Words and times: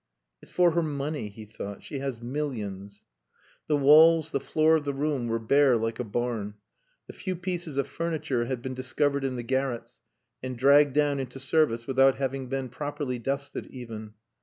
"It's 0.41 0.51
for 0.51 0.71
her 0.71 0.81
money," 0.81 1.29
he 1.29 1.45
thought. 1.45 1.83
"She 1.83 1.99
has 1.99 2.23
millions!" 2.23 3.03
The 3.67 3.77
walls, 3.77 4.31
the 4.31 4.39
floor 4.39 4.75
of 4.77 4.83
the 4.83 4.95
room 4.95 5.27
were 5.27 5.37
bare 5.37 5.77
like 5.77 5.99
a 5.99 6.03
barn. 6.03 6.55
The 7.05 7.13
few 7.13 7.35
pieces 7.35 7.77
of 7.77 7.85
furniture 7.85 8.45
had 8.45 8.63
been 8.63 8.73
discovered 8.73 9.23
in 9.23 9.35
the 9.35 9.43
garrets 9.43 10.01
and 10.41 10.57
dragged 10.57 10.93
down 10.93 11.19
into 11.19 11.39
service 11.39 11.85
without 11.85 12.15
having 12.15 12.49
been 12.49 12.69
properly 12.69 13.19
dusted, 13.19 13.67
even. 13.67 14.15